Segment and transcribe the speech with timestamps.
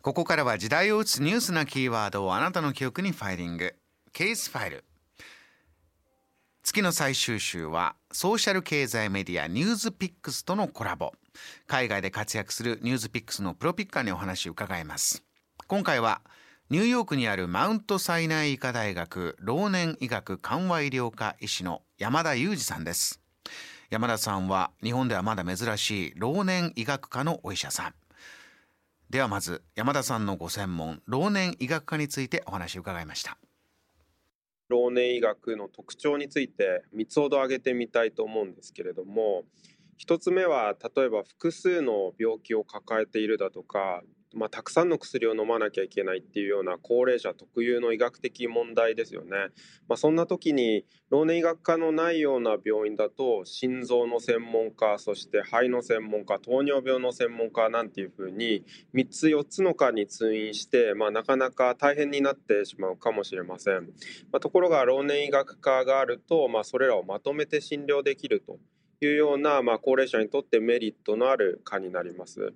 [0.00, 3.74] ここからは時代を打つニュースなキーワードをあなたの記憶にファイリング。
[4.12, 4.84] ケースファイル。
[6.62, 11.12] 月の最終週はソーシャル経済メディアニュースピックスとのコラボ。
[11.66, 15.24] 海外で活躍するニュースピックスのプロピッカーにお話を伺います。
[15.66, 16.20] 今回は
[16.70, 23.20] ニューヨークにあるマウントサイナイ医科大学老年医学緩和医療科医師の山田裕二さんです。
[23.90, 27.94] 山田さんは日本ではまだ珍しい老年医学科のお医者さん。
[29.08, 33.38] ではまず山田さんのご専門老年医学科についてお話を伺いました。
[34.68, 39.44] 老年医学の特徴について3つほど挙げてみたいと思うんですけれども
[40.06, 44.02] 1つ目は例えば複数の病気を抱えているだとか
[44.34, 49.30] まあ、たくさんの薬を飲まなきゃいけないっていうような高齢者特有の医学的問題ですよね。
[49.88, 63.86] まあ、そんな時に老年医学科のないような病院だと心臓の専門家そして肺の専門家糖尿病の専門家なんていうふうに3つ4つの科に通院して、まあ、なかなか大変になってしまうかもしれません。
[64.30, 68.58] まあ、ところが老年医学科があると、まあ、それらをまとめて診療できると
[69.00, 72.52] いうような、まあ、高齢者にとってメリットのある科になります。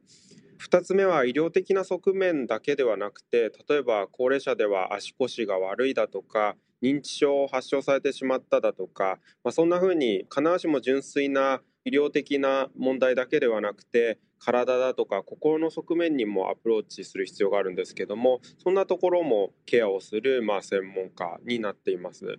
[0.63, 22.39] 2つ目は医療的な側面だけではなくて例えば高齢者では足腰が悪いだとか認知症を発症されてしまっただとか、まあ、そんなふうに必ずしも純粋な医療的な問題だけではなくて体だとか心の側面にもアプローチする必要があるんですけどもそんなところもケアをするまあ専門家になっています。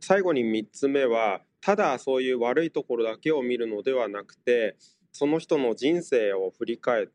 [0.00, 4.76] 最後に3つ目はただそういう悪いところだけを見るのではなくて
[5.12, 7.06] その人の人生を振り返っ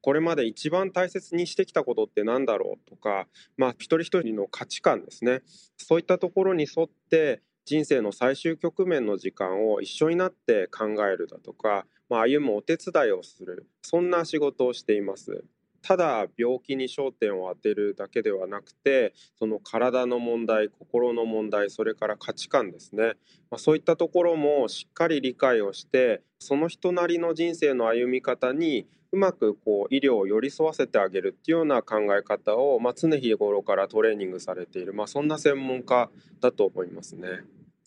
[0.00, 5.42] これまで一番大切にしてきたことって何だろうとか、まあ、一人一人の価値観ですね
[5.76, 15.44] そういったところに沿って人生の最終局面の時間を一緒になって考えるだとか、まあ、歩むお手伝いをするそんな仕事をしています。
[15.82, 23.14] ただ病気に焦点を当てるだけではなくてその体の問題心の問題それから価値観ですね、
[23.50, 36.10] まあ、そういったところもしっかり理解をしてその人なりの人生の歩み方にうまくこう医療を寄り添わせてあげるっていうような考え方を、まあ、常日頃からトレーニングされている、まあ、そんな専門家
[36.40, 37.28] だと思いますね。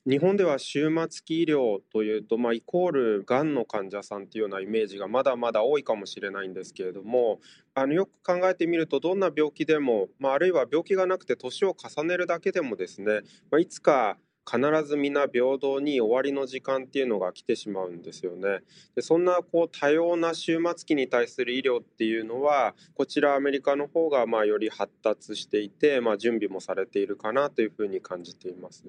[0.08, 7.40] 日本では終末期医療というと、まあ、イコールがんの患者さんっていうようなイメージがまだまだ多いかもしれないんですけれども
[7.76, 13.22] あのよく考えてみるとどんな病気でも、まあ、あるいは病気がなくて年を重ねるだけでもですね、
[13.52, 14.18] まあ、いつか
[14.50, 18.62] 必ず皆平等に終わりの時間っていうのが来てしまうんですよね。
[18.96, 28.84] でそんなこう多様な終末期に対する医療っていうのはこちらアメリカの方がまあより発達していて、まあ、準備もされているかなというふうに感じています。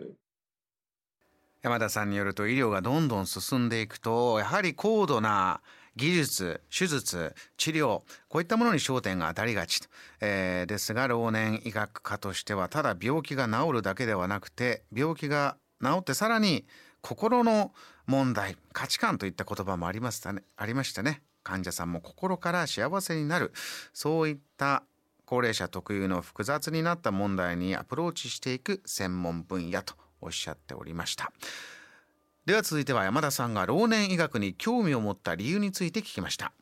[1.62, 5.60] 山田さんによると医療がどんどん進んでいくとやはり高度な
[5.97, 9.88] 技術手術治療こういったものに焦点が当たりがちと、
[10.20, 16.64] えー、ですが老年医学科としてはただ病気が治るだけではなくて病気が治ってさらに
[17.03, 17.72] 心の
[18.06, 20.42] 問題価値観といった言葉もありましたね。
[20.56, 21.22] ありましたね。
[21.42, 23.53] 患者さんも心から幸せになる。
[23.92, 24.84] そういった
[25.24, 31.32] 高齢者特有の複雑になった問題にアプローチしていく専門分野とおっしゃっておりました。
[32.44, 36.53] では続いては山田さんが老年医学に興味を持った理由について聞きました。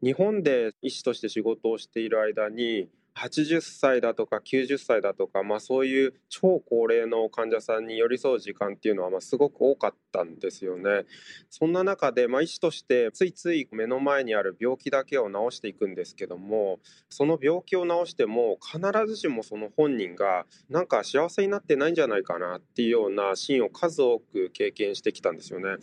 [0.00, 2.88] 日本で医師として仕事をしている間に
[3.20, 11.04] 80歳だとか90歳だとか、まあ、そういう超高齢の患者さんに寄り添う時間っていうのはまあすごく多かったんですよね。
[11.50, 25.76] そんな中で、まあ、医師としてついつい目の前にある病気だけを治していくんですけどもその病気を治しても必ずしもその本人がなんか幸せになってないんじゃないかなっていうようなシーンを数多く経験してきたんですよね。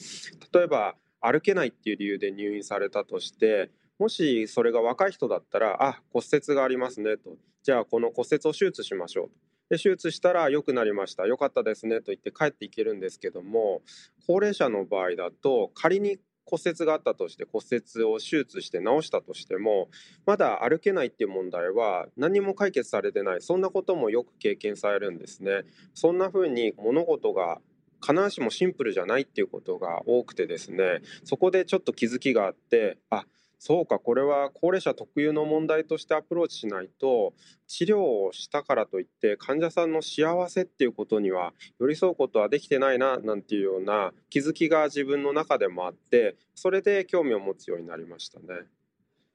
[0.54, 7.38] 例えば歩けないっていう理由で入院されたとしてもしそれが若い人だったら、あ、骨折がありますねと。
[7.64, 9.30] じゃあこの骨折を手術しましょう。
[9.70, 11.26] で手術したら良くなりました。
[11.26, 13.82] 良かったですねと言って帰っていけるんですけども、
[14.26, 19.90] 高齢者の場合だと仮に骨折があったとして骨折を手術して治したとしても
[20.26, 25.64] まだ歩けないっていう問題は何も解決されてないそんなこともよく経験されるんですね。
[25.94, 27.60] そんな風に物事が
[28.02, 33.26] 必ずしもシンプルじゃないっていうことが多くてですねそこでちょっと気づきがあってあ
[33.60, 37.34] そうかこれは高齢者特有の問題としてアプローチしないと
[37.68, 48.46] 治療をしたからといって患者さんの幸せっていうことには寄り添うことはできてないななんていうような気づきが自分の中でもあってそれで興味を持つようになりましたね。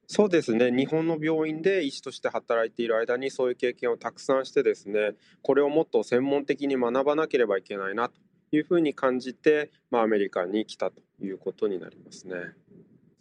[0.06, 8.20] そうですね日本の病院で医師として働いている間にそういう経験をたくさんしてですねこれをもっと専門的に学ばなければいけないなと
[8.52, 12.34] いうふうに感じて、まあ、アメリカに来たということになりますね。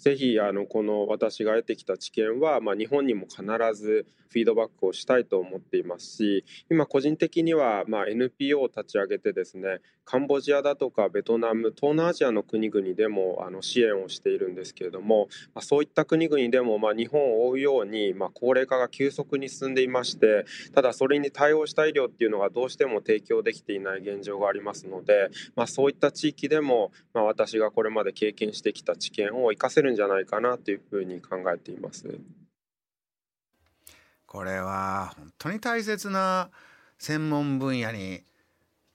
[0.01, 3.44] ぜひあのこの私が得てきた知見は、まあ、日本にも必
[3.75, 32.20] ずフィードバックをしたいと思っていますし今個人的にはまあ NPO を立ち上げてですねカンボジアだとかベトナム東南アジアの国々でもあの支援をしているんですけれども、まあ、そういった国々でもまあ日本を追うようにまあ高齢化が急速に進んでいましてただそれに対応した医療っていうのがどうしても提供できていない現状がありますので、まあ、そういった地域でもまあ私がこれまで経験してきた知見を生かせるんじゃないかなというふうに考えています。
[34.26, 36.50] これは本当に大切な
[36.98, 38.24] 専門分野に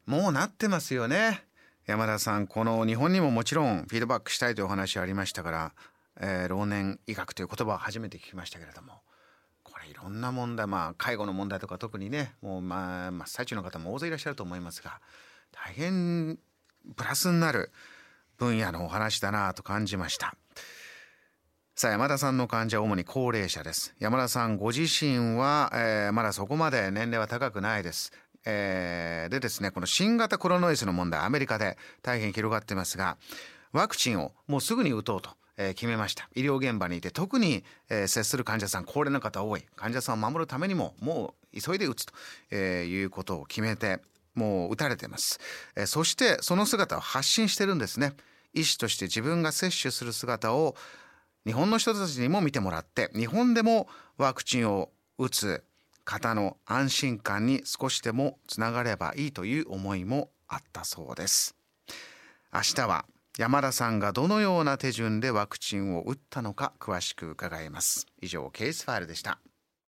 [0.07, 1.45] もうなってますよね
[1.85, 5.73] 山田さんこの日本にももちろんフィードバックしたいというお話ありましたから、
[6.19, 8.95] えー、老年医学という言葉を初めて聞きましたけれども
[9.63, 15.01] これいろんな問題まあ介護の問題とか特にねもうまあ真っ最中の方も大勢いらっしゃると思いますが
[15.53, 16.39] 大変
[16.97, 17.73] プラスになる
[18.39, 20.35] 分野のお話だなと感じました。
[21.79, 23.95] さあ山田さんの患者は主に高齢者です。
[23.99, 28.15] 山田さんご自身は、えー、まだそこまで年齢は高くないです、
[28.47, 33.19] えー、でですねこの新型コロナウイルスの問題アメリカで大変広がってますが
[33.73, 35.29] ワクチンをもうすぐに打とうと
[35.59, 36.31] え決めました。
[36.35, 39.65] 医療現場にいて特に、え接する患者さん高齢の方多い。
[39.75, 42.15] 患者さんを守るためにももう急いで打つと、
[42.51, 44.01] えいうことを決めて
[44.35, 45.41] もう打たれてます、
[45.75, 48.15] えそしてその姿を発信してるんですね。
[48.55, 50.77] 医師として自分が接種する姿を
[51.47, 53.87] 日本の人たちにも見てもらって日本でも
[54.19, 55.65] ワクチンを打つ
[56.05, 61.57] 方の安心感に少しでもつながればいいという思いもあったそうです。
[62.53, 63.07] 明日は
[63.39, 68.07] 山田さんがどのような手順でワクチンを打ったのか詳しく伺います。
[68.21, 69.39] 以上ケースファイルでした。